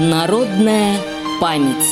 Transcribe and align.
Народная 0.00 0.96
память. 1.38 1.84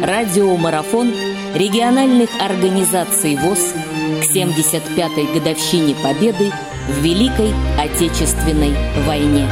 Радиомарафон 0.00 1.12
региональных 1.52 2.30
организаций 2.40 3.36
ВОЗ 3.36 3.76
к 4.24 4.32
75-й 4.32 5.28
годовщине 5.36 5.92
Победы 6.00 6.48
в 6.88 7.04
Великой 7.04 7.52
Отечественной 7.76 8.72
войне. 9.04 9.44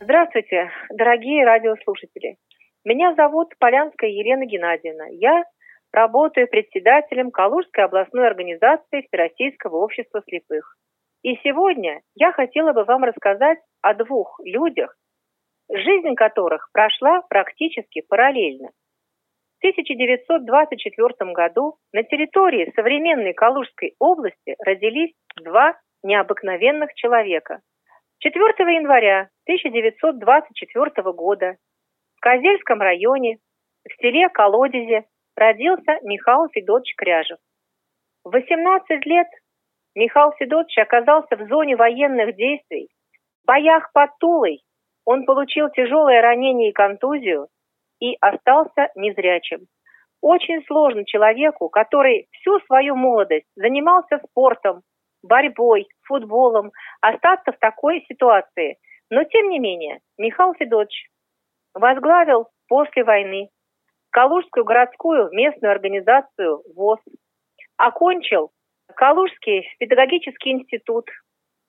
Здравствуйте, 0.00 0.70
дорогие 0.88 1.44
радиослушатели. 1.44 2.38
Меня 2.86 3.14
зовут 3.14 3.52
Полянская 3.58 4.08
Елена 4.08 4.46
Геннадьевна. 4.46 5.04
Я 5.10 5.44
работаю 5.92 6.48
председателем 6.48 7.30
Калужской 7.30 7.84
областной 7.84 8.26
организации 8.26 9.04
Всероссийского 9.06 9.84
общества 9.84 10.22
слепых. 10.26 10.78
И 11.26 11.34
сегодня 11.42 12.02
я 12.14 12.30
хотела 12.30 12.72
бы 12.72 12.84
вам 12.84 13.02
рассказать 13.02 13.58
о 13.82 13.94
двух 13.94 14.38
людях, 14.44 14.96
жизнь 15.68 16.14
которых 16.14 16.68
прошла 16.72 17.22
практически 17.22 18.02
параллельно. 18.02 18.68
В 19.58 19.66
1924 19.66 21.32
году 21.32 21.78
на 21.92 22.04
территории 22.04 22.72
современной 22.76 23.34
Калужской 23.34 23.96
области 23.98 24.54
родились 24.60 25.14
два 25.42 25.74
необыкновенных 26.04 26.94
человека. 26.94 27.60
4 28.18 28.40
января 28.76 29.28
1924 29.46 31.10
года 31.10 31.56
в 32.18 32.20
Козельском 32.20 32.80
районе 32.80 33.38
в 33.84 33.92
селе 34.00 34.28
Колодезе 34.28 35.06
родился 35.34 35.98
Михаил 36.04 36.48
Федотович 36.52 36.94
Кряжев. 36.96 37.38
В 38.22 38.30
18 38.30 39.04
лет 39.06 39.26
Михаил 39.96 40.32
Федотович 40.32 40.76
оказался 40.76 41.36
в 41.36 41.48
зоне 41.48 41.74
военных 41.74 42.36
действий. 42.36 42.88
В 43.42 43.46
боях 43.46 43.90
под 43.94 44.10
Тулой 44.20 44.62
он 45.06 45.24
получил 45.24 45.70
тяжелое 45.70 46.20
ранение 46.20 46.68
и 46.68 46.74
контузию 46.74 47.48
и 47.98 48.14
остался 48.20 48.90
незрячим. 48.94 49.66
Очень 50.20 50.62
сложно 50.66 51.06
человеку, 51.06 51.70
который 51.70 52.28
всю 52.32 52.60
свою 52.66 52.94
молодость 52.94 53.46
занимался 53.56 54.20
спортом, 54.28 54.82
борьбой, 55.22 55.88
футболом, 56.02 56.72
остаться 57.00 57.52
в 57.52 57.58
такой 57.58 58.04
ситуации. 58.06 58.76
Но, 59.08 59.24
тем 59.24 59.48
не 59.48 59.58
менее, 59.58 60.00
Михаил 60.18 60.52
Федотович 60.54 61.08
возглавил 61.72 62.48
после 62.68 63.02
войны 63.02 63.48
Калужскую 64.10 64.64
городскую 64.64 65.30
местную 65.32 65.72
организацию 65.72 66.62
ВОЗ, 66.74 67.00
окончил 67.78 68.50
Калужский 68.96 69.68
педагогический 69.78 70.52
институт 70.52 71.04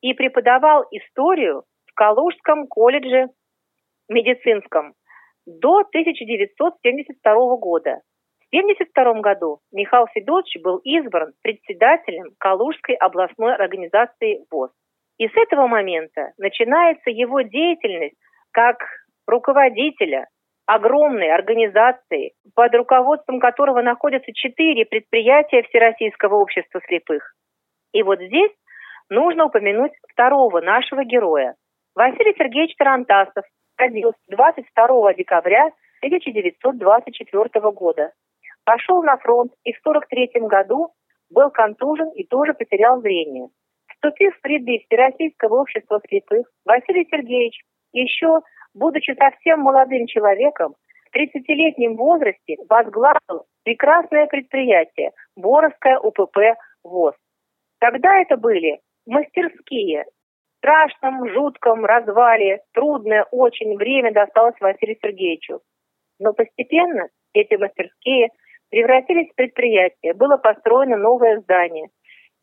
и 0.01 0.13
преподавал 0.13 0.85
историю 0.91 1.65
в 1.85 1.93
Калужском 1.93 2.67
колледже 2.67 3.27
медицинском 4.07 4.93
до 5.45 5.79
1972 5.79 7.57
года. 7.57 7.99
В 8.39 8.47
1972 8.47 9.19
году 9.19 9.59
Михаил 9.73 10.07
Федотович 10.13 10.63
был 10.63 10.77
избран 10.85 11.33
председателем 11.41 12.31
Калужской 12.37 12.95
областной 12.95 13.53
организации 13.55 14.45
ВОЗ. 14.49 14.71
И 15.17 15.27
с 15.27 15.35
этого 15.35 15.67
момента 15.67 16.31
начинается 16.37 17.09
его 17.09 17.41
деятельность 17.41 18.15
как 18.51 18.77
руководителя 19.25 20.27
огромной 20.67 21.33
организации, 21.33 22.33
под 22.53 22.75
руководством 22.75 23.39
которого 23.39 23.81
находятся 23.81 24.31
четыре 24.33 24.85
предприятия 24.85 25.63
Всероссийского 25.63 26.35
общества 26.35 26.81
слепых. 26.85 27.33
И 27.93 28.03
вот 28.03 28.19
здесь 28.19 28.51
нужно 29.09 29.45
упомянуть 29.45 29.93
второго 30.11 30.59
нашего 30.59 31.05
героя. 31.05 31.55
Василий 31.95 32.35
Сергеевич 32.37 32.75
Тарантасов 32.75 33.45
родился 33.77 34.19
22 34.27 35.13
декабря 35.13 35.71
1924 36.01 37.71
года. 37.71 38.11
Пошел 38.65 39.01
на 39.03 39.17
фронт 39.17 39.53
и 39.63 39.71
в 39.71 39.79
43 39.83 40.31
году 40.41 40.91
был 41.29 41.49
контужен 41.49 42.09
и 42.09 42.25
тоже 42.25 42.53
потерял 42.53 42.99
зрение. 42.99 43.47
Вступив 43.87 44.37
в 44.43 44.45
ряды 44.45 44.83
Всероссийского 44.85 45.61
общества 45.61 46.01
слепых, 46.07 46.45
Василий 46.65 47.07
Сергеевич 47.09 47.61
еще 47.93 48.41
будучи 48.73 49.13
совсем 49.15 49.61
молодым 49.61 50.07
человеком, 50.07 50.75
в 51.11 51.15
30-летнем 51.15 51.95
возрасте 51.95 52.57
возглавил 52.69 53.45
прекрасное 53.63 54.27
предприятие 54.27 55.11
Боровская 55.35 55.99
УПП 55.99 56.37
ВОЗ. 56.83 57.15
Тогда 57.79 58.17
это 58.21 58.37
были 58.37 58.79
мастерские. 59.05 60.05
В 60.05 60.57
страшном, 60.57 61.29
жутком 61.29 61.85
развале, 61.85 62.61
трудное 62.73 63.25
очень 63.31 63.77
время 63.77 64.11
досталось 64.11 64.59
Василию 64.59 64.97
Сергеевичу. 65.01 65.61
Но 66.19 66.33
постепенно 66.33 67.07
эти 67.33 67.55
мастерские 67.55 68.29
превратились 68.69 69.31
в 69.31 69.35
предприятия. 69.35 70.13
Было 70.13 70.37
построено 70.37 70.97
новое 70.97 71.39
здание. 71.41 71.89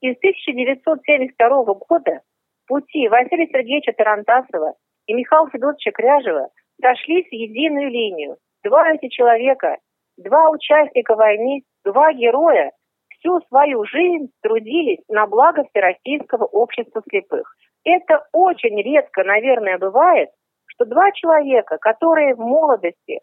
И 0.00 0.12
с 0.12 0.16
1972 0.18 1.64
года 1.88 2.20
пути 2.66 3.08
Василия 3.08 3.46
Сергеевича 3.48 3.92
Тарантасова 3.92 4.74
и 5.06 5.15
Михаила 5.15 5.50
Федотовича 5.50 5.91
Кряжева 5.92 6.48
сошлись 6.81 7.26
в 7.28 7.32
единую 7.32 7.91
линию. 7.91 8.37
Два 8.62 8.92
эти 8.92 9.09
человека, 9.09 9.78
два 10.16 10.50
участника 10.50 11.15
войны, 11.15 11.62
два 11.84 12.12
героя 12.12 12.72
всю 13.19 13.41
свою 13.48 13.84
жизнь 13.84 14.31
трудились 14.42 15.03
на 15.09 15.26
благо 15.26 15.65
Всероссийского 15.65 16.44
общества 16.44 17.03
слепых. 17.09 17.54
Это 17.84 18.26
очень 18.32 18.81
редко, 18.81 19.25
наверное, 19.25 19.78
бывает, 19.78 20.31
что 20.66 20.84
два 20.84 21.12
человека, 21.12 21.78
которые 21.78 22.34
в 22.34 22.38
молодости 22.38 23.21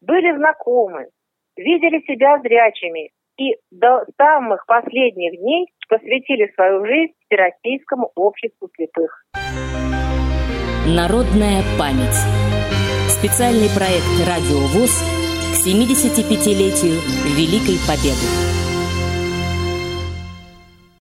были 0.00 0.36
знакомы, 0.36 1.08
видели 1.56 2.00
себя 2.06 2.38
зрячими 2.40 3.10
и 3.38 3.56
до 3.70 4.04
самых 4.16 4.64
последних 4.66 5.38
дней 5.38 5.68
посвятили 5.88 6.50
свою 6.54 6.84
жизнь 6.86 7.12
Всероссийскому 7.28 8.10
обществу 8.14 8.68
слепых. 8.74 9.24
Народная 10.88 11.62
память. 11.78 12.16
Специальный 13.10 13.68
проект 13.68 14.06
«Радио 14.26 14.58
ВОЗ» 14.68 14.90
к 15.52 15.66
75-летию 15.66 16.98
Великой 17.36 17.78
Победы. 17.86 18.16